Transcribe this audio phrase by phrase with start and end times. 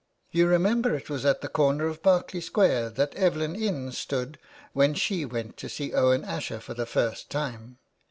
[0.31, 4.39] You remember it was at the corner of Berkeley Square that Evelyn Innes stood
[4.73, 7.77] when she went to see Owen Asher for the first time.